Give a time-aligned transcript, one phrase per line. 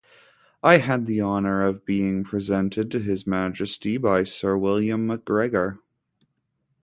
[0.63, 5.77] I had the honor of being presented to his Majesty by Sir William Macgregor.